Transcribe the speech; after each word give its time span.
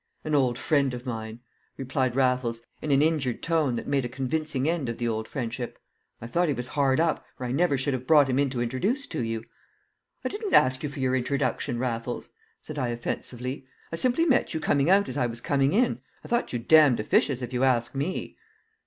"An 0.23 0.33
old 0.33 0.57
friend 0.57 0.95
of 0.95 1.05
mine," 1.05 1.41
replied 1.77 2.15
Raffles, 2.15 2.61
in 2.81 2.89
an 2.89 3.03
injured 3.03 3.43
tone 3.43 3.75
that 3.75 3.85
made 3.87 4.03
a 4.03 4.09
convincing 4.09 4.67
end 4.67 4.89
of 4.89 4.97
the 4.97 5.07
old 5.07 5.27
friendship. 5.27 5.77
"I 6.19 6.25
thought 6.25 6.47
he 6.47 6.55
was 6.55 6.69
hard 6.69 6.99
up, 6.99 7.23
or 7.39 7.45
I 7.45 7.51
never 7.51 7.77
should 7.77 7.93
have 7.93 8.07
brought 8.07 8.27
him 8.27 8.39
in 8.39 8.49
to 8.49 8.63
introduce 8.63 9.05
to 9.05 9.21
you." 9.23 9.45
"I 10.25 10.29
didn't 10.29 10.55
ask 10.55 10.81
you 10.81 10.89
for 10.89 10.99
your 10.99 11.15
introduction, 11.15 11.77
Raffles," 11.77 12.31
said 12.59 12.79
I 12.79 12.87
offensively. 12.87 13.67
"I 13.91 13.95
simply 13.95 14.25
met 14.25 14.55
you 14.55 14.59
coming 14.59 14.89
out 14.89 15.07
as 15.07 15.17
I 15.17 15.27
was 15.27 15.39
coming 15.39 15.71
in. 15.71 16.01
I 16.25 16.27
thought 16.27 16.51
you 16.51 16.57
damned 16.57 16.99
officious, 16.99 17.43
if 17.43 17.53
you 17.53 17.63
ask 17.63 17.93
me!" 17.93 18.37